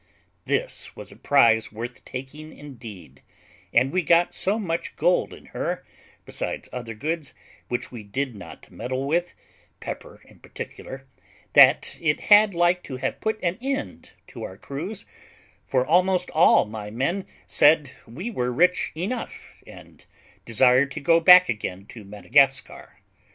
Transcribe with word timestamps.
This 0.45 0.95
was 0.95 1.11
a 1.11 1.15
prize 1.15 1.71
worth 1.71 2.03
taking 2.05 2.57
indeed; 2.57 3.21
and 3.71 3.91
we 3.91 4.01
got 4.01 4.33
so 4.33 4.57
much 4.57 4.95
gold 4.95 5.31
in 5.31 5.45
her, 5.53 5.85
besides 6.25 6.67
other 6.73 6.95
goods 6.95 7.35
which 7.67 7.91
we 7.91 8.01
did 8.01 8.33
not 8.35 8.71
meddle 8.71 9.05
with 9.05 9.35
pepper 9.79 10.23
in 10.25 10.39
particular 10.39 11.05
that 11.53 11.95
it 12.01 12.19
had 12.33 12.55
like 12.55 12.81
to 12.85 12.97
have 12.97 13.21
put 13.21 13.37
an 13.43 13.59
end 13.61 14.13
to 14.25 14.41
our 14.41 14.57
cruise; 14.57 15.05
for 15.67 15.85
almost 15.85 16.31
all 16.31 16.65
my 16.65 16.89
men 16.89 17.27
said 17.45 17.91
we 18.07 18.31
were 18.31 18.51
rich 18.51 18.91
enough, 18.97 19.51
and 19.67 20.07
desired 20.45 20.89
to 20.89 20.99
go 20.99 21.19
back 21.19 21.47
again 21.47 21.85
to 21.85 22.03
Madagascar. 22.03 23.01